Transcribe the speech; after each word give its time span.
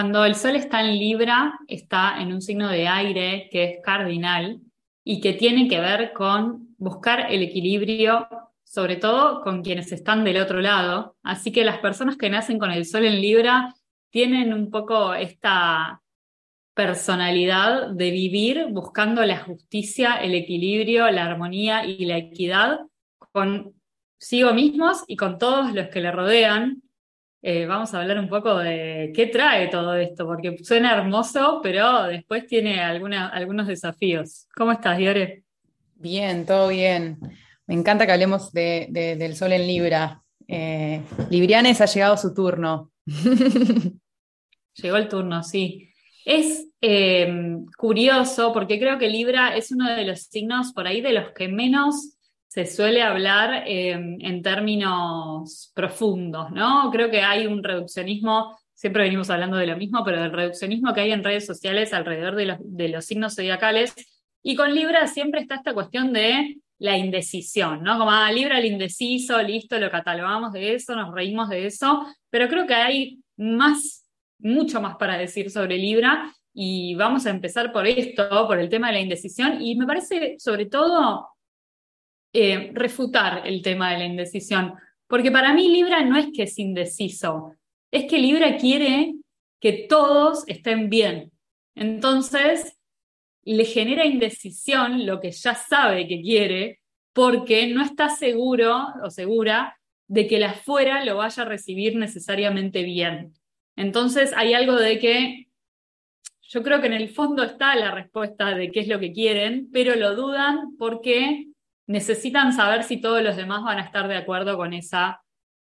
Cuando 0.00 0.24
el 0.24 0.34
Sol 0.34 0.56
está 0.56 0.80
en 0.80 0.98
Libra, 0.98 1.58
está 1.68 2.22
en 2.22 2.32
un 2.32 2.40
signo 2.40 2.70
de 2.70 2.88
aire 2.88 3.50
que 3.52 3.64
es 3.64 3.78
cardinal 3.84 4.62
y 5.04 5.20
que 5.20 5.34
tiene 5.34 5.68
que 5.68 5.78
ver 5.78 6.14
con 6.14 6.74
buscar 6.78 7.30
el 7.30 7.42
equilibrio, 7.42 8.26
sobre 8.64 8.96
todo 8.96 9.42
con 9.42 9.62
quienes 9.62 9.92
están 9.92 10.24
del 10.24 10.38
otro 10.38 10.62
lado. 10.62 11.16
Así 11.22 11.52
que 11.52 11.64
las 11.64 11.80
personas 11.80 12.16
que 12.16 12.30
nacen 12.30 12.58
con 12.58 12.70
el 12.70 12.86
Sol 12.86 13.04
en 13.04 13.20
Libra 13.20 13.74
tienen 14.08 14.54
un 14.54 14.70
poco 14.70 15.12
esta 15.12 16.00
personalidad 16.72 17.90
de 17.90 18.10
vivir 18.10 18.68
buscando 18.70 19.22
la 19.26 19.36
justicia, 19.40 20.14
el 20.14 20.34
equilibrio, 20.34 21.10
la 21.10 21.26
armonía 21.26 21.84
y 21.84 22.06
la 22.06 22.16
equidad 22.16 22.80
consigo 23.32 24.54
mismos 24.54 25.04
y 25.06 25.16
con 25.16 25.36
todos 25.36 25.74
los 25.74 25.88
que 25.88 26.00
le 26.00 26.10
rodean. 26.10 26.82
Eh, 27.42 27.64
vamos 27.64 27.94
a 27.94 28.00
hablar 28.00 28.18
un 28.18 28.28
poco 28.28 28.58
de 28.58 29.12
qué 29.14 29.26
trae 29.26 29.68
todo 29.68 29.94
esto, 29.94 30.26
porque 30.26 30.58
suena 30.62 30.92
hermoso, 30.92 31.60
pero 31.62 32.04
después 32.04 32.46
tiene 32.46 32.80
algunos 32.80 33.66
desafíos. 33.66 34.46
¿Cómo 34.54 34.72
estás, 34.72 34.98
Diore? 34.98 35.44
Bien, 35.94 36.44
todo 36.44 36.68
bien. 36.68 37.18
Me 37.66 37.74
encanta 37.74 38.04
que 38.04 38.12
hablemos 38.12 38.52
del 38.52 39.36
sol 39.36 39.52
en 39.52 39.66
Libra. 39.66 40.22
Eh, 40.48 41.00
Librianes 41.30 41.80
ha 41.80 41.86
llegado 41.86 42.16
su 42.16 42.34
turno. 42.34 42.90
Llegó 44.74 44.96
el 44.96 45.08
turno, 45.08 45.42
sí. 45.42 45.90
Es 46.24 46.66
eh, 46.80 47.56
curioso 47.76 48.52
porque 48.52 48.78
creo 48.78 48.98
que 48.98 49.08
Libra 49.08 49.56
es 49.56 49.70
uno 49.72 49.88
de 49.88 50.04
los 50.04 50.22
signos 50.22 50.72
por 50.72 50.86
ahí 50.86 51.00
de 51.00 51.12
los 51.12 51.32
que 51.32 51.48
menos 51.48 52.16
se 52.50 52.66
suele 52.66 53.00
hablar 53.00 53.62
em, 53.64 54.18
en 54.20 54.42
términos 54.42 55.70
profundos, 55.72 56.50
¿no? 56.50 56.90
Creo 56.90 57.08
que 57.08 57.20
hay 57.20 57.46
un 57.46 57.62
reduccionismo, 57.62 58.58
siempre 58.74 59.04
venimos 59.04 59.30
hablando 59.30 59.56
de 59.56 59.68
lo 59.68 59.76
mismo, 59.76 60.02
pero 60.04 60.20
del 60.20 60.32
reduccionismo 60.32 60.92
que 60.92 61.02
hay 61.02 61.12
en 61.12 61.22
redes 61.22 61.46
sociales 61.46 61.92
alrededor 61.92 62.34
de 62.34 62.88
los, 62.88 63.04
signos 63.04 63.36
zodiacales. 63.36 63.94
Y 64.42 64.56
con 64.56 64.74
Libra 64.74 65.06
siempre 65.06 65.42
está 65.42 65.54
esta 65.54 65.74
cuestión 65.74 66.12
de 66.12 66.56
la 66.78 66.98
indecisión, 66.98 67.84
¿no? 67.84 67.96
Como, 67.96 68.10
ah, 68.10 68.32
Libra 68.32 68.58
el 68.58 68.64
indeciso, 68.64 69.40
listo, 69.40 69.78
lo 69.78 69.88
catalogamos 69.88 70.52
de 70.52 70.74
eso, 70.74 70.96
nos 70.96 71.14
reímos 71.14 71.50
de 71.50 71.66
eso, 71.66 72.04
pero 72.30 72.48
creo 72.48 72.66
que 72.66 72.74
hay 72.74 73.20
más, 73.36 74.08
mucho 74.40 74.80
más 74.80 74.96
para 74.96 75.16
decir 75.16 75.52
sobre 75.52 75.78
Libra 75.78 76.34
y 76.52 76.96
vamos 76.96 77.26
a 77.26 77.30
empezar 77.30 77.70
por 77.70 77.86
esto, 77.86 78.48
por 78.48 78.58
el 78.58 78.68
tema 78.68 78.88
de 78.88 78.94
la 78.94 79.00
indecisión 79.00 79.62
y 79.62 79.76
me 79.76 79.86
parece 79.86 80.34
sobre 80.40 80.66
todo 80.66 81.28
eh, 82.32 82.70
refutar 82.74 83.42
el 83.46 83.62
tema 83.62 83.92
de 83.92 83.98
la 83.98 84.04
indecisión, 84.04 84.74
porque 85.06 85.30
para 85.30 85.52
mí 85.52 85.68
Libra 85.68 86.04
no 86.04 86.16
es 86.16 86.28
que 86.34 86.44
es 86.44 86.58
indeciso, 86.58 87.56
es 87.90 88.04
que 88.04 88.18
Libra 88.18 88.56
quiere 88.56 89.14
que 89.60 89.86
todos 89.88 90.44
estén 90.46 90.88
bien. 90.88 91.32
Entonces, 91.74 92.78
le 93.42 93.64
genera 93.64 94.06
indecisión 94.06 95.06
lo 95.06 95.20
que 95.20 95.32
ya 95.32 95.54
sabe 95.54 96.06
que 96.06 96.20
quiere, 96.20 96.80
porque 97.12 97.66
no 97.66 97.82
está 97.82 98.08
seguro 98.08 98.86
o 99.02 99.10
segura 99.10 99.76
de 100.06 100.26
que 100.26 100.38
la 100.38 100.50
afuera 100.50 101.04
lo 101.04 101.16
vaya 101.16 101.42
a 101.42 101.46
recibir 101.46 101.96
necesariamente 101.96 102.82
bien. 102.82 103.34
Entonces, 103.76 104.32
hay 104.36 104.54
algo 104.54 104.76
de 104.76 104.98
que 104.98 105.48
yo 106.42 106.62
creo 106.62 106.80
que 106.80 106.88
en 106.88 106.94
el 106.94 107.08
fondo 107.08 107.44
está 107.44 107.76
la 107.76 107.92
respuesta 107.92 108.54
de 108.54 108.70
qué 108.70 108.80
es 108.80 108.88
lo 108.88 108.98
que 108.98 109.12
quieren, 109.12 109.68
pero 109.72 109.94
lo 109.94 110.16
dudan 110.16 110.76
porque 110.78 111.49
necesitan 111.90 112.52
saber 112.52 112.84
si 112.84 113.00
todos 113.00 113.20
los 113.20 113.36
demás 113.36 113.64
van 113.64 113.78
a 113.78 113.82
estar 113.82 114.06
de 114.06 114.16
acuerdo 114.16 114.56
con 114.56 114.72
esa 114.72 115.22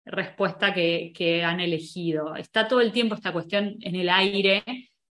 respuesta 0.07 0.73
que, 0.73 1.43
han 1.45 1.61
elegido. 1.61 2.35
Está 2.35 2.67
todo 2.67 2.81
el 2.81 2.93
tiempo 2.93 3.15
esta 3.15 3.33
cuestión 3.33 3.77
en 3.81 3.95
el 3.95 4.09
aire 4.09 4.65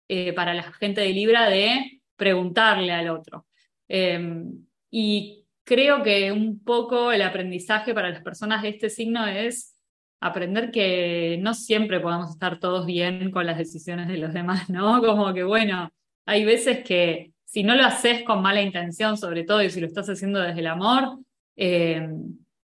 eh, 0.07 0.33
para 0.33 0.55
la 0.55 0.63
gente 0.63 1.01
de 1.01 1.13
Libra 1.13 1.49
de 1.49 2.01
preguntarle 2.15 2.91
al 2.93 3.09
otro. 3.09 3.45
Em, 3.87 4.65
y 4.89 5.45
creo 5.63 6.01
que 6.01 6.31
un 6.31 6.63
poco 6.63 7.11
el 7.11 7.21
aprendizaje 7.21 7.93
para 7.93 8.09
las 8.09 8.23
personas 8.23 8.63
de 8.63 8.69
este 8.69 8.89
signo 8.89 9.27
es 9.27 9.77
aprender 10.19 10.71
que 10.71 11.37
no 11.41 11.53
siempre 11.53 11.99
podemos 11.99 12.31
estar 12.31 12.59
todos 12.59 12.87
bien 12.87 13.29
con 13.29 13.45
las 13.45 13.59
decisiones 13.59 14.07
de 14.07 14.17
los 14.17 14.33
demás, 14.33 14.67
¿no? 14.69 14.99
Como 14.99 15.31
que, 15.31 15.43
bueno, 15.43 15.91
hay 16.25 16.43
veces 16.43 16.83
que 16.83 17.32
si 17.53 17.61
no 17.63 17.75
lo 17.75 17.85
haces 17.85 18.23
con 18.23 18.41
mala 18.41 18.63
intención, 18.63 19.15
sobre 19.15 19.43
todo, 19.43 19.61
y 19.61 19.69
si 19.69 19.79
lo 19.79 19.85
estás 19.85 20.09
haciendo 20.09 20.39
desde 20.39 20.61
el 20.61 20.65
amor, 20.65 21.19
eh, 21.55 22.01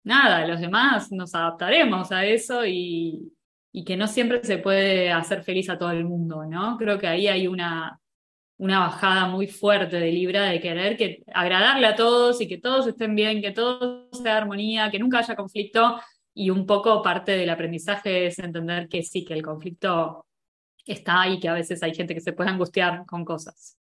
nada, 0.04 0.46
los 0.46 0.60
demás 0.60 1.10
nos 1.12 1.34
adaptaremos 1.34 2.12
a 2.12 2.26
eso 2.26 2.66
y, 2.66 3.32
que 3.86 3.96
no 3.96 4.06
siempre 4.06 4.44
se 4.44 4.58
puede 4.58 5.10
hacer 5.10 5.42
feliz 5.42 5.70
a 5.70 5.78
todo 5.78 5.92
el 5.92 6.04
mundo, 6.04 6.44
¿no? 6.44 6.76
Creo 6.76 6.98
que 6.98 7.06
ahí 7.06 7.26
hay 7.26 7.46
una, 7.46 7.98
una 8.58 8.80
bajada 8.80 9.28
muy 9.28 9.46
fuerte 9.46 9.98
de 9.98 10.12
Libra 10.12 10.42
de 10.42 10.60
querer 10.60 10.98
que, 10.98 11.22
agradarle 11.32 11.86
a 11.86 11.96
todos 11.96 12.42
y 12.42 12.46
que 12.46 12.58
todos 12.58 12.86
estén 12.86 13.14
bien, 13.14 13.40
que 13.40 13.52
todo 13.52 14.10
sea 14.12 14.36
armonía, 14.36 14.90
que 14.90 14.98
nunca 14.98 15.20
haya 15.20 15.36
conflicto. 15.36 15.98
Y 16.34 16.50
un 16.50 16.66
poco 16.66 17.02
parte 17.02 17.32
del 17.32 17.48
aprendizaje 17.48 18.26
es 18.26 18.38
entender 18.40 18.88
que 18.88 19.02
sí, 19.02 19.24
que 19.24 19.32
el 19.32 19.42
conflicto 19.42 20.26
está 20.84 21.22
ahí, 21.22 21.40
que 21.40 21.48
a 21.48 21.54
veces 21.54 21.82
hay 21.82 21.94
gente 21.94 22.12
que 22.12 22.20
se 22.20 22.34
puede 22.34 22.50
angustiar 22.50 23.06
con 23.06 23.24
cosas. 23.24 23.78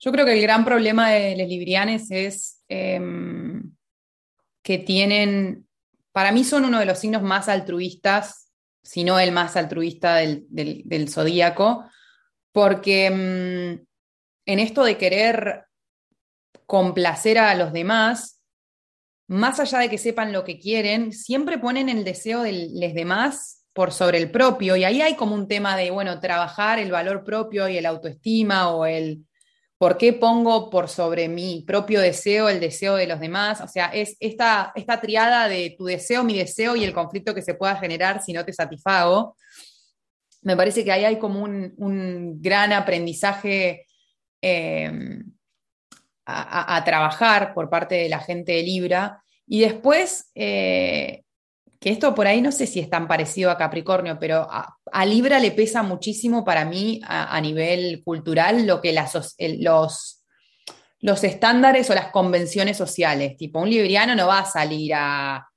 Yo 0.00 0.12
creo 0.12 0.24
que 0.24 0.32
el 0.32 0.40
gran 0.40 0.64
problema 0.64 1.10
de 1.10 1.36
los 1.36 1.46
librianes 1.46 2.10
es 2.10 2.64
em, 2.68 3.74
que 4.62 4.78
tienen, 4.78 5.68
para 6.12 6.32
mí 6.32 6.42
son 6.42 6.64
uno 6.64 6.78
de 6.80 6.86
los 6.86 6.98
signos 6.98 7.22
más 7.22 7.50
altruistas, 7.50 8.50
si 8.82 9.04
no 9.04 9.20
el 9.20 9.30
más 9.30 9.56
altruista 9.56 10.16
del, 10.16 11.08
zodíaco, 11.10 11.84
porque 12.50 13.06
em, 13.06 13.84
en 14.46 14.58
esto 14.58 14.84
de 14.84 14.96
querer 14.96 15.66
complacer 16.64 17.38
a 17.38 17.54
los 17.54 17.70
demás, 17.74 18.40
más 19.28 19.60
allá 19.60 19.80
de 19.80 19.90
que 19.90 19.98
sepan 19.98 20.32
lo 20.32 20.44
que 20.44 20.58
quieren, 20.58 21.12
siempre 21.12 21.58
ponen 21.58 21.90
el 21.90 22.04
deseo 22.04 22.40
de 22.42 22.70
los 22.72 22.94
demás 22.94 23.66
por 23.74 23.92
sobre 23.92 24.16
el 24.16 24.30
propio, 24.30 24.76
y 24.76 24.84
ahí 24.84 25.02
hay 25.02 25.14
como 25.14 25.34
un 25.34 25.46
tema 25.46 25.76
de, 25.76 25.90
bueno, 25.90 26.20
trabajar 26.20 26.78
el 26.78 26.90
valor 26.90 27.22
propio 27.22 27.68
y 27.68 27.76
el 27.76 27.84
autoestima 27.84 28.70
o 28.70 28.86
el 28.86 29.26
¿Por 29.80 29.96
qué 29.96 30.12
pongo 30.12 30.68
por 30.68 30.90
sobre 30.90 31.26
mi 31.26 31.62
propio 31.66 32.02
deseo 32.02 32.50
el 32.50 32.60
deseo 32.60 32.96
de 32.96 33.06
los 33.06 33.18
demás? 33.18 33.62
O 33.62 33.66
sea, 33.66 33.86
es 33.86 34.14
esta, 34.20 34.72
esta 34.74 35.00
triada 35.00 35.48
de 35.48 35.74
tu 35.78 35.86
deseo, 35.86 36.22
mi 36.22 36.36
deseo 36.36 36.76
y 36.76 36.84
el 36.84 36.92
conflicto 36.92 37.34
que 37.34 37.40
se 37.40 37.54
pueda 37.54 37.76
generar 37.76 38.22
si 38.22 38.34
no 38.34 38.44
te 38.44 38.52
satisfago. 38.52 39.38
Me 40.42 40.54
parece 40.54 40.84
que 40.84 40.92
ahí 40.92 41.06
hay 41.06 41.18
como 41.18 41.42
un, 41.42 42.42
gran 42.42 42.74
aprendizaje 42.74 43.86
em, 44.42 45.32
a, 46.26 46.82
trabajar 46.84 47.54
por 47.54 47.70
parte 47.70 47.94
de 47.94 48.10
la 48.10 48.20
gente 48.20 48.52
de 48.52 48.62
Libra. 48.62 49.22
Y 49.46 49.60
después, 49.60 50.30
eh, 50.34 51.22
que 51.80 51.90
esto 51.90 52.14
por 52.14 52.26
ahí 52.26 52.42
no 52.42 52.52
sé 52.52 52.66
si 52.66 52.78
es 52.78 52.90
tan 52.90 53.08
parecido 53.08 53.50
a 53.50 53.56
Capricornio, 53.56 54.18
pero 54.20 54.46
a, 54.50 55.06
Libra 55.06 55.38
le 55.38 55.50
pesa 55.52 55.82
muchísimo 55.82 56.44
para 56.44 56.66
mí 56.66 57.00
a, 57.04 57.40
nivel 57.40 58.02
cultural 58.04 58.66
lo 58.66 58.82
que 58.82 58.92
los, 58.92 60.22
los 61.00 61.24
estándares 61.24 61.88
o 61.88 61.94
las 61.94 62.10
convenciones 62.10 62.76
sociales. 62.76 63.36
Tipo, 63.38 63.60
un 63.60 63.70
libriano 63.70 64.14
no 64.14 64.26
va 64.26 64.40
a 64.40 64.44
salir 64.44 64.92
a 64.94 65.48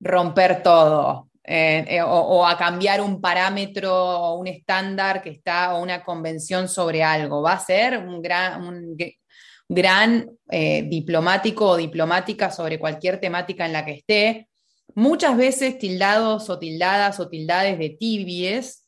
romper 0.00 0.64
todo 0.64 1.28
eh, 1.44 1.84
eh, 1.88 2.02
o, 2.02 2.44
a 2.44 2.58
cambiar 2.58 3.00
un 3.00 3.20
parámetro 3.20 3.94
o 3.94 4.34
un 4.34 4.48
estándar 4.48 5.22
que 5.22 5.30
está 5.30 5.74
o 5.74 5.82
una 5.82 6.02
convención 6.02 6.68
sobre 6.68 7.04
algo. 7.04 7.40
Va 7.40 7.52
a 7.52 7.60
ser 7.60 7.98
un 7.98 8.20
gran, 8.20 8.62
un 8.62 8.96
gran 9.68 10.28
eh, 10.50 10.82
diplomático 10.82 11.68
o 11.68 11.76
diplomática 11.76 12.50
sobre 12.50 12.80
cualquier 12.80 13.20
temática 13.20 13.64
en 13.64 13.72
la 13.72 13.84
que 13.84 13.92
esté 13.92 14.47
muchas 14.98 15.36
veces 15.36 15.78
tildados 15.78 16.50
o 16.50 16.58
tildadas 16.58 17.20
o 17.20 17.28
tildades 17.28 17.78
de 17.78 17.90
tibies, 17.90 18.84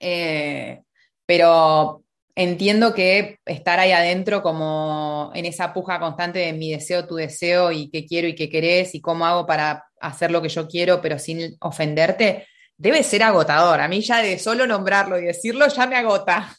eh, 0.00 0.82
pero 1.24 2.04
entiendo 2.34 2.92
que 2.92 3.38
estar 3.46 3.80
ahí 3.80 3.92
adentro 3.92 4.42
como 4.42 5.32
en 5.34 5.46
esa 5.46 5.72
puja 5.72 5.98
constante 5.98 6.40
de 6.40 6.52
mi 6.52 6.72
deseo, 6.72 7.06
tu 7.06 7.14
deseo 7.14 7.72
y 7.72 7.88
qué 7.88 8.04
quiero 8.04 8.28
y 8.28 8.34
qué 8.34 8.50
querés 8.50 8.94
y 8.94 9.00
cómo 9.00 9.24
hago 9.24 9.46
para 9.46 9.82
hacer 9.98 10.30
lo 10.30 10.42
que 10.42 10.50
yo 10.50 10.68
quiero 10.68 11.00
pero 11.00 11.18
sin 11.18 11.56
ofenderte, 11.60 12.46
debe 12.76 13.02
ser 13.02 13.22
agotador. 13.22 13.80
A 13.80 13.88
mí 13.88 14.02
ya 14.02 14.20
de 14.20 14.38
solo 14.38 14.66
nombrarlo 14.66 15.18
y 15.18 15.24
decirlo 15.24 15.68
ya 15.68 15.86
me 15.86 15.96
agota 15.96 16.54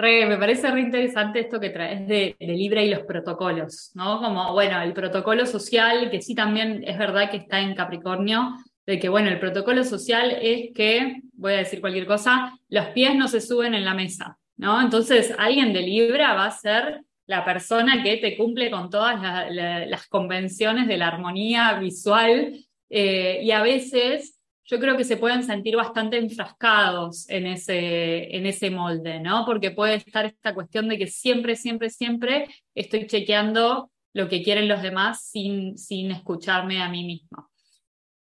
me 0.00 0.36
parece 0.36 0.70
re 0.70 0.80
interesante 0.80 1.40
esto 1.40 1.60
que 1.60 1.70
traes 1.70 2.06
de, 2.06 2.36
de, 2.38 2.46
Libra 2.46 2.82
y 2.82 2.90
los 2.90 3.02
protocolos, 3.02 3.90
¿no? 3.94 4.20
Como, 4.20 4.52
bueno, 4.52 4.80
el 4.82 4.92
protocolo 4.92 5.46
social, 5.46 6.10
que 6.10 6.22
sí 6.22 6.34
también 6.34 6.82
es 6.86 6.98
verdad 6.98 7.30
que 7.30 7.38
está 7.38 7.60
en 7.60 7.74
Capricornio, 7.74 8.56
de 8.86 8.98
que, 8.98 9.08
bueno, 9.08 9.28
el 9.28 9.38
protocolo 9.38 9.84
social 9.84 10.36
es 10.40 10.70
que, 10.74 11.20
voy 11.34 11.52
a 11.52 11.58
decir 11.58 11.80
cualquier 11.80 12.06
cosa, 12.06 12.58
los 12.68 12.86
pies 12.86 13.14
no 13.14 13.28
se 13.28 13.40
suben 13.40 13.74
en 13.74 13.84
la 13.84 13.94
mesa, 13.94 14.38
¿no? 14.56 14.80
Entonces, 14.80 15.34
alguien 15.38 15.72
de 15.72 15.82
Libra 15.82 16.34
va 16.34 16.46
a 16.46 16.50
ser 16.50 17.02
la 17.26 17.44
persona 17.44 18.02
que 18.02 18.16
te 18.16 18.36
cumple 18.36 18.70
con 18.70 18.90
todas 18.90 19.20
las 19.50 20.06
convenciones 20.08 20.88
de 20.88 20.96
la 20.98 21.06
armonía 21.08 21.74
visual 21.74 22.56
eh, 22.88 23.40
y 23.42 23.52
a 23.52 23.62
veces 23.62 24.39
yo 24.70 24.78
creo 24.78 24.96
que 24.96 25.02
se 25.02 25.16
pueden 25.16 25.42
sentir 25.42 25.74
bastante 25.74 26.16
enfrascados 26.16 27.28
en 27.28 27.46
ese, 27.46 28.36
en 28.36 28.46
ese 28.46 28.70
molde, 28.70 29.18
¿no? 29.18 29.44
Porque 29.44 29.72
puede 29.72 29.96
estar 29.96 30.24
esta 30.24 30.54
cuestión 30.54 30.88
de 30.88 30.96
que 30.96 31.08
siempre, 31.08 31.56
siempre, 31.56 31.90
siempre 31.90 32.46
estoy 32.72 33.08
chequeando 33.08 33.90
lo 34.12 34.28
que 34.28 34.44
quieren 34.44 34.68
los 34.68 34.80
demás 34.80 35.24
sin, 35.24 35.76
sin 35.76 36.12
escucharme 36.12 36.80
a 36.80 36.88
mí 36.88 37.04
mismo. 37.04 37.50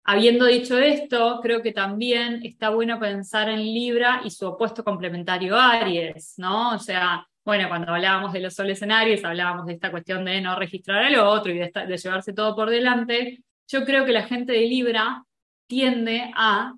Habiendo 0.04 0.44
dicho 0.44 0.78
esto, 0.78 1.40
creo 1.42 1.62
que 1.62 1.72
también 1.72 2.40
está 2.44 2.68
bueno 2.68 3.00
pensar 3.00 3.48
en 3.48 3.60
Libra 3.60 4.20
y 4.22 4.28
su 4.28 4.46
opuesto 4.46 4.84
complementario 4.84 5.56
Aries, 5.56 6.34
¿no? 6.36 6.74
O 6.74 6.78
sea, 6.78 7.26
bueno, 7.42 7.68
cuando 7.68 7.90
hablábamos 7.90 8.34
de 8.34 8.40
los 8.40 8.52
soles 8.52 8.82
en 8.82 8.92
Aries, 8.92 9.24
hablábamos 9.24 9.64
de 9.64 9.72
esta 9.72 9.90
cuestión 9.90 10.26
de 10.26 10.42
no 10.42 10.56
registrar 10.56 11.04
al 11.04 11.16
otro 11.16 11.50
y 11.52 11.58
de, 11.58 11.72
de 11.88 11.96
llevarse 11.96 12.34
todo 12.34 12.54
por 12.54 12.68
delante. 12.68 13.42
Yo 13.66 13.86
creo 13.86 14.04
que 14.04 14.12
la 14.12 14.24
gente 14.24 14.52
de 14.52 14.66
Libra 14.66 15.24
tiende 15.66 16.30
a 16.34 16.74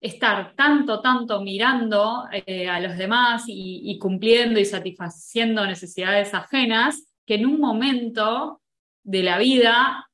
estar 0.00 0.54
tanto, 0.56 1.00
tanto 1.00 1.42
mirando 1.42 2.24
eh, 2.32 2.68
a 2.68 2.80
los 2.80 2.96
demás 2.96 3.44
y, 3.46 3.98
cumpliendo 3.98 4.58
y 4.58 4.64
satisfaciendo 4.64 5.66
necesidades 5.66 6.32
ajenas, 6.32 7.04
que 7.26 7.34
en 7.34 7.46
un 7.46 7.60
momento 7.60 8.62
de 9.02 9.22
la 9.22 9.38
vida 9.38 10.08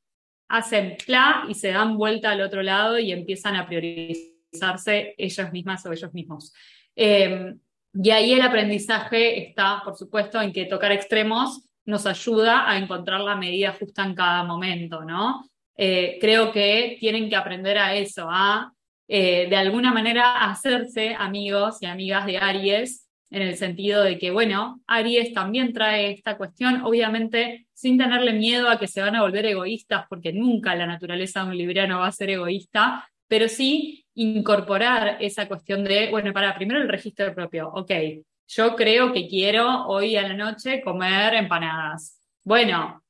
hacen 0.48 0.96
pla 1.04 1.44
y 1.48 1.54
se 1.54 1.70
dan 1.70 1.96
vuelta 1.96 2.30
al 2.30 2.40
otro 2.40 2.62
lado 2.62 2.98
y 2.98 3.12
empiezan 3.12 3.56
a 3.56 3.66
priorizarse 3.66 5.14
ellas 5.16 5.52
mismas 5.52 5.86
o 5.86 5.92
ellos 5.92 6.12
mismos. 6.12 6.52
Em, 6.94 7.58
y 7.94 8.10
ahí 8.10 8.32
el 8.32 8.42
aprendizaje 8.42 9.48
está, 9.48 9.82
por 9.84 9.96
supuesto, 9.96 10.40
en 10.40 10.52
que 10.52 10.66
tocar 10.66 10.92
extremos 10.92 11.62
nos 11.84 12.06
ayuda 12.06 12.68
a 12.68 12.76
encontrar 12.76 13.20
la 13.20 13.36
medida 13.36 13.72
justa 13.72 14.04
en 14.04 14.14
cada 14.14 14.42
momento, 14.42 15.04
¿no? 15.04 15.44
Eh, 15.76 16.19
creo 16.20 16.52
que 16.52 16.96
tienen 16.99 17.28
que 17.28 17.37
aprender 17.37 17.78
a 17.78 17.94
eso, 17.94 18.28
a 18.31 18.73
eh, 19.08 19.46
de 19.49 19.56
alguna 19.56 19.93
manera 19.93 20.44
hacerse 20.50 21.14
amigos 21.19 21.78
y 21.81 21.87
amigas 21.87 22.26
de 22.26 22.38
Aries, 22.38 23.08
en 23.31 23.43
el 23.43 23.56
sentido 23.56 24.02
de 24.02 24.19
que, 24.19 24.31
bueno, 24.31 24.81
Aries 24.87 25.32
también 25.32 25.73
trae 25.73 26.12
esta 26.12 26.37
cuestión, 26.37 26.82
obviamente 26.82 27.67
sin 27.73 27.99
tenerle 27.99 28.32
miedo 28.32 28.69
a 28.70 28.78
que 28.78 28.87
se 28.87 29.00
van 29.00 29.17
a 29.17 29.23
volver 29.23 29.46
egoístas, 29.46 30.06
porque 30.08 30.32
nunca 30.32 30.75
la 30.75 30.87
naturaleza 30.87 31.43
de 31.43 31.50
un 31.50 31.58
libriano 31.58 32.00
va 32.00 32.06
a 32.06 32.12
ser 32.12 32.31
egoísta, 32.31 33.08
pero 33.28 33.49
sí 33.49 34.06
incorporar 34.14 35.19
esa 35.20 35.49
cuestión 35.49 35.84
de, 35.84 36.08
bueno, 36.11 36.32
para 36.32 36.55
primero 36.55 36.81
el 36.81 36.88
registro 36.88 37.34
propio, 37.34 37.69
ok, 37.69 37.90
yo 38.49 38.76
creo 38.76 39.12
que 39.12 39.26
quiero 39.28 39.87
hoy 39.87 40.17
a 40.17 40.23
la 40.23 40.34
noche 40.34 40.81
comer 40.82 41.34
empanadas. 41.34 42.20
Bueno, 42.44 43.02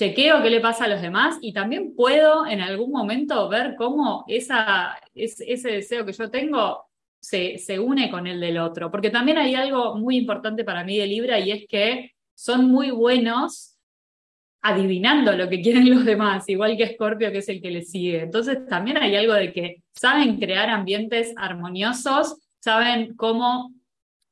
chequeo 0.00 0.42
qué 0.42 0.48
le 0.48 0.60
pasa 0.60 0.86
a 0.86 0.88
los 0.88 1.02
demás 1.02 1.36
y 1.42 1.52
también 1.52 1.94
puedo 1.94 2.46
en 2.46 2.62
algún 2.62 2.90
momento 2.90 3.50
ver 3.50 3.74
cómo 3.76 4.24
esa, 4.28 4.98
ese 5.14 5.70
deseo 5.70 6.06
que 6.06 6.14
yo 6.14 6.30
tengo 6.30 6.86
se, 7.20 7.58
se, 7.58 7.78
une 7.78 8.10
con 8.10 8.26
el 8.26 8.40
del 8.40 8.56
otro. 8.56 8.90
Porque 8.90 9.10
también 9.10 9.36
hay 9.36 9.54
algo 9.54 9.96
muy 9.96 10.16
importante 10.16 10.64
para 10.64 10.84
mí 10.84 10.96
de 10.96 11.06
Libra 11.06 11.38
y 11.38 11.50
es 11.50 11.66
que 11.68 12.12
son 12.34 12.70
muy 12.70 12.90
buenos 12.90 13.76
adivinando 14.62 15.32
lo 15.32 15.50
que 15.50 15.60
quieren 15.60 15.90
los 15.90 16.06
demás, 16.06 16.48
igual 16.48 16.78
que 16.78 16.94
Scorpio, 16.94 17.30
que 17.30 17.38
es 17.38 17.48
el 17.50 17.60
que 17.60 17.70
le 17.70 17.82
sigue. 17.82 18.22
Entonces 18.22 18.66
también 18.66 18.96
hay 18.96 19.16
algo 19.16 19.34
de 19.34 19.52
que 19.52 19.82
saben 19.94 20.38
crear 20.38 20.70
ambientes 20.70 21.34
armoniosos, 21.36 22.38
saben 22.58 23.16
cómo 23.16 23.74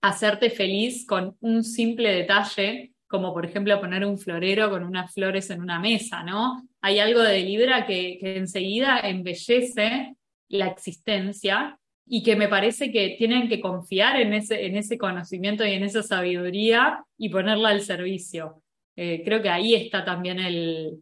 hacerte 0.00 0.48
feliz 0.48 1.06
con 1.06 1.36
un 1.40 1.62
simple 1.62 2.10
detalle 2.10 2.94
como 3.08 3.32
por 3.32 3.46
ejemplo 3.46 3.80
poner 3.80 4.04
un 4.04 4.18
florero 4.18 4.70
con 4.70 4.84
unas 4.84 5.12
flores 5.12 5.50
en 5.50 5.62
una 5.62 5.80
mesa, 5.80 6.22
¿no? 6.22 6.68
Hay 6.82 6.98
algo 6.98 7.22
de 7.22 7.40
Libra 7.40 7.86
que, 7.86 8.18
enseguida 8.20 9.00
embellece 9.00 10.14
la 10.48 10.66
existencia 10.66 11.78
y 12.06 12.22
que 12.22 12.36
me 12.36 12.48
parece 12.48 12.92
que 12.92 13.16
tienen 13.18 13.48
que 13.48 13.60
confiar 13.60 14.20
en 14.20 14.34
ese, 14.34 14.66
en 14.66 14.76
ese 14.76 14.98
conocimiento 14.98 15.66
y 15.66 15.72
en 15.72 15.84
esa 15.84 16.02
sabiduría 16.02 17.04
y 17.16 17.30
ponerla 17.30 17.70
al 17.70 17.80
servicio. 17.80 18.62
Eh, 18.94 19.22
creo 19.24 19.42
que 19.42 19.50
ahí 19.50 19.74
está 19.74 20.04
también 20.04 20.38
el, 20.38 20.98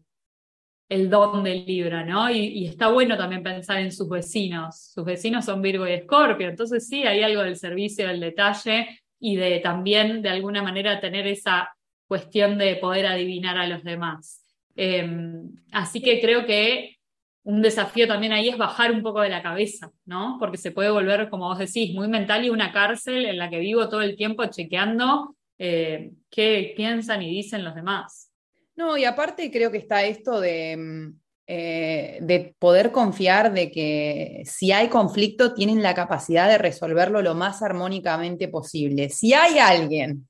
el 0.88 1.10
don 1.10 1.42
del 1.42 1.66
Libra, 1.66 2.04
¿no? 2.04 2.30
Y, 2.30 2.38
y, 2.38 2.66
está 2.66 2.88
bueno 2.88 3.16
también 3.16 3.42
pensar 3.42 3.78
en 3.78 3.90
sus 3.90 4.08
vecinos. 4.08 4.92
Sus 4.94 5.04
vecinos 5.04 5.44
son 5.44 5.60
Virgo 5.60 5.88
y 5.88 5.92
Escorpio, 5.92 6.48
entonces 6.48 6.86
sí, 6.86 7.02
hay 7.02 7.22
algo 7.22 7.42
del 7.42 7.56
servicio, 7.56 8.06
del 8.06 8.20
detalle 8.20 9.00
y 9.18 9.36
de 9.36 9.58
también 9.60 10.22
de 10.22 10.28
alguna 10.28 10.62
manera 10.62 11.00
tener 11.00 11.26
esa 11.26 11.75
cuestión 12.06 12.58
de 12.58 12.76
poder 12.76 13.06
adivinar 13.06 13.56
a 13.56 13.66
los 13.66 13.82
demás. 13.82 14.42
Em, 14.74 15.54
así 15.72 16.00
que 16.00 16.20
creo 16.20 16.46
que 16.46 16.96
un 17.44 17.62
desafío 17.62 18.08
también 18.08 18.32
ahí 18.32 18.48
es 18.48 18.58
bajar 18.58 18.90
un 18.90 19.02
poco 19.02 19.20
de 19.20 19.28
la 19.28 19.42
cabeza, 19.42 19.90
¿no? 20.04 20.36
Porque 20.40 20.58
se 20.58 20.72
puede 20.72 20.90
volver, 20.90 21.30
como 21.30 21.48
vos 21.48 21.58
decís, 21.58 21.94
muy 21.94 22.08
mental 22.08 22.44
y 22.44 22.50
una 22.50 22.72
cárcel 22.72 23.24
en 23.24 23.38
la 23.38 23.48
que 23.48 23.60
vivo 23.60 23.88
todo 23.88 24.02
el 24.02 24.16
tiempo 24.16 24.44
chequeando 24.46 25.36
eh, 25.58 26.12
qué 26.28 26.74
piensan 26.76 27.22
y 27.22 27.30
dicen 27.30 27.64
los 27.64 27.74
demás. 27.74 28.30
No, 28.74 28.96
y 28.98 29.04
aparte 29.04 29.50
creo 29.50 29.70
que 29.70 29.78
está 29.78 30.04
esto 30.04 30.40
de, 30.40 30.76
mm, 30.76 31.20
eh, 31.46 32.18
de 32.20 32.54
poder 32.58 32.90
confiar 32.90 33.54
de 33.54 33.70
que 33.70 34.42
si 34.44 34.72
hay 34.72 34.88
conflicto 34.88 35.54
tienen 35.54 35.82
la 35.82 35.94
capacidad 35.94 36.48
de 36.48 36.58
resolverlo 36.58 37.22
lo 37.22 37.36
más 37.36 37.62
armónicamente 37.62 38.48
posible. 38.48 39.08
Si 39.08 39.32
hay 39.32 39.60
alguien 39.60 40.28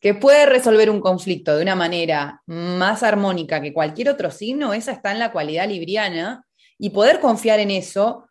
que 0.00 0.14
puede 0.14 0.46
resolver 0.46 0.90
un 0.90 1.00
conflicto 1.00 1.56
de 1.56 1.62
una 1.62 1.74
manera 1.74 2.42
más 2.46 3.02
armónica 3.02 3.60
que 3.60 3.72
cualquier 3.72 4.10
otro 4.10 4.30
signo, 4.30 4.74
esa 4.74 4.92
está 4.92 5.12
en 5.12 5.18
la 5.18 5.32
cualidad 5.32 5.68
libriana 5.68 6.44
y 6.78 6.90
poder 6.90 7.20
confiar 7.20 7.60
en 7.60 7.70
eso, 7.70 8.28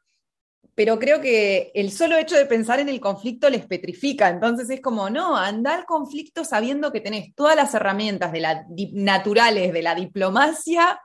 pero 0.75 0.99
creo 0.99 1.21
que 1.21 1.71
el 1.73 1.91
solo 1.91 2.17
hecho 2.17 2.35
de 2.35 2.45
pensar 2.45 2.79
en 2.79 2.89
el 2.89 2.99
conflicto 2.99 3.49
les 3.49 3.65
petrifica, 3.65 4.29
entonces 4.29 4.69
es 4.69 4.79
como, 4.79 5.09
no, 5.09 5.35
anda 5.35 5.73
al 5.73 5.85
conflicto 5.85 6.45
sabiendo 6.45 6.91
que 6.91 7.01
tenés 7.01 7.33
todas 7.35 7.55
las 7.55 7.73
herramientas 7.73 8.31
de 8.31 8.91
naturales 8.93 9.73
de 9.73 9.81
la 9.81 9.95
diplomacia 9.95 11.01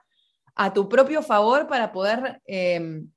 a 0.54 0.72
tu 0.72 0.88
propio 0.88 1.22
favor 1.22 1.66
para 1.66 1.90
poder 1.90 2.42
em, 2.44 3.08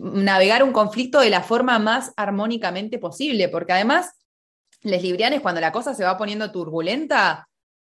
navegar 0.00 0.62
un 0.62 0.72
conflicto 0.72 1.20
de 1.20 1.30
la 1.30 1.42
forma 1.42 1.78
más 1.78 2.12
armónicamente 2.16 2.98
posible, 2.98 3.48
porque 3.48 3.72
además 3.72 4.12
les 4.84 5.02
librianes, 5.02 5.40
cuando 5.40 5.60
la 5.60 5.72
cosa 5.72 5.94
se 5.94 6.04
va 6.04 6.16
poniendo 6.16 6.52
turbulenta, 6.52 7.48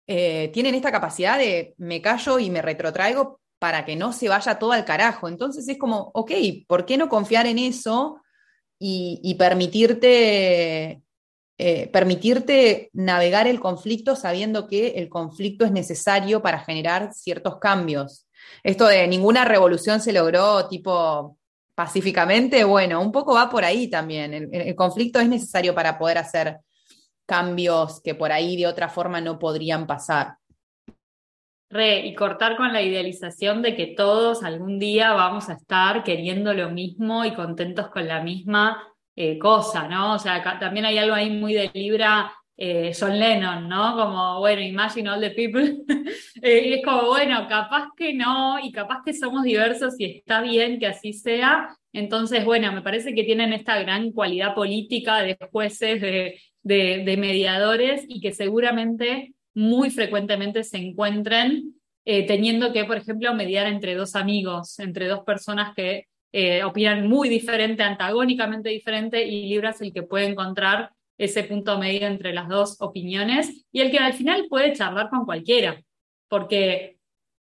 eh, 0.07 0.51
tienen 0.53 0.75
esta 0.75 0.93
capacidad 0.93 1.39
de 1.39 1.75
me 1.79 2.03
callo 2.03 2.39
y 2.39 2.51
me 2.51 2.63
retrotraigo 2.63 3.41
para 3.59 3.87
que 3.87 3.97
no 3.97 4.13
se 4.13 4.29
vaya 4.29 4.59
todo 4.59 4.73
al 4.73 4.85
carajo. 4.85 5.27
Entonces 5.29 5.67
es 5.67 5.79
como, 5.79 6.11
ok, 6.15 6.33
¿por 6.69 6.85
qué 6.85 6.99
no 6.99 7.09
confiar 7.09 7.47
en 7.47 7.59
eso 7.59 8.21
y, 8.79 9.35
permitirte, 9.39 11.01
eh, 11.57 11.89
permitirte 11.91 12.91
navegar 12.93 13.47
el 13.47 13.61
conflicto 13.61 14.15
sabiendo 14.15 14.67
que 14.67 14.89
el 14.97 15.09
conflicto 15.09 15.65
es 15.65 15.73
necesario 15.73 16.43
para 16.43 16.59
generar 16.59 17.15
ciertos 17.15 17.59
cambios? 17.59 18.29
Esto 18.63 18.87
de 18.87 19.09
ninguna 19.09 19.47
revolución 19.47 20.01
se 20.01 20.13
logró 20.13 20.69
tipo 20.69 21.39
pacíficamente, 21.75 22.63
bueno, 22.65 23.01
un 23.01 23.11
poco 23.11 23.33
va 23.35 23.49
por 23.49 23.65
ahí 23.65 23.89
también. 23.89 24.35
el 24.53 24.75
conflicto 24.77 25.19
es 25.19 25.29
necesario 25.29 25.75
para 25.75 25.99
poder 25.99 26.19
hacer 26.19 26.59
cambios 27.27 28.01
que 28.03 28.15
por 28.15 28.33
ahí 28.33 28.57
de 28.57 28.67
otra 28.67 28.89
forma 28.89 29.21
no 29.21 29.39
podrían 29.39 29.87
pasar. 29.87 30.37
Re, 31.71 32.07
y 32.07 32.15
cortar 32.15 32.57
con 32.57 32.73
la 32.73 32.83
idealización 32.83 33.63
de 33.63 33.75
que 33.75 33.89
todos 33.89 34.45
algún 34.45 34.79
día 34.79 35.13
vamos 35.13 35.49
a 35.49 35.55
estar 35.55 36.05
queriendo 36.05 36.55
lo 36.55 36.71
mismo 36.71 37.25
y 37.25 37.35
contentos 37.35 37.89
con 37.89 38.07
la 38.07 38.23
misma 38.23 38.81
eh, 39.17 39.39
cosa, 39.39 39.89
¿no? 39.89 40.15
O 40.15 40.19
sea, 40.19 40.43
también 40.61 40.87
hay 40.87 40.99
algo 40.99 41.15
ahí 41.15 41.31
muy 41.31 41.55
de 41.55 41.71
Libra, 41.73 42.33
eh, 42.57 42.93
John 42.99 43.19
Lennon, 43.19 43.69
¿no? 43.69 43.97
Como, 43.97 44.39
bueno, 44.41 44.61
imagine 44.61 45.09
all 45.11 45.21
the 45.21 45.31
people. 45.31 45.79
Eh, 46.43 46.69
y 46.69 46.73
es 46.75 46.85
como, 46.85 47.07
bueno, 47.07 47.47
capaz 47.49 47.89
que 47.97 48.13
no, 48.13 48.59
y 48.59 48.71
capaz 48.71 49.03
que 49.03 49.15
somos 49.15 49.45
diversos 49.45 49.95
y 49.99 50.05
está 50.05 50.43
bien 50.43 50.79
que 50.79 50.87
así 50.87 51.15
sea. 51.15 51.75
Entonces, 51.91 52.45
bueno, 52.45 52.71
me 52.71 52.83
parece 52.83 53.15
que 53.15 53.25
tienen 53.25 53.55
esta 53.55 53.79
gran 53.79 54.13
cualidad 54.13 54.55
política 54.55 55.23
de 55.23 55.39
jueces, 55.51 56.03
de 56.65 57.17
mediadores 57.19 58.05
y 58.09 58.21
que 58.21 58.33
seguramente 58.33 59.35
muy 59.55 59.91
frecuentemente 59.91 60.65
se 60.65 60.79
encuentren 60.79 61.75
eh, 62.07 62.27
teniendo 62.27 62.73
que, 62.73 62.85
por 62.85 62.99
ejemplo, 62.99 63.33
mediar 63.35 63.67
entre 63.67 63.95
dos 63.95 64.15
amigos, 64.15 64.79
entre 64.79 65.09
dos 65.09 65.21
personas 65.21 65.75
que 65.75 66.07
eh, 66.33 66.63
opinan 66.63 67.09
muy 67.09 67.31
diferente, 67.31 67.83
antagónicamente 67.83 68.69
diferente, 68.69 69.27
y 69.27 69.49
Libra 69.49 69.71
es 69.71 69.81
el 69.81 69.93
que 69.93 70.03
puede 70.03 70.27
encontrar 70.27 70.91
ese 71.17 71.45
punto 71.45 71.79
medio 71.79 72.07
entre 72.07 72.35
las 72.35 72.49
dos 72.49 72.77
opiniones 72.81 73.65
y 73.73 73.81
el 73.81 73.91
que 73.91 73.99
al 73.99 74.13
final 74.13 74.47
puede 74.51 74.73
charlar 74.75 75.09
con 75.09 75.25
cualquiera, 75.25 75.81
porque 76.29 76.94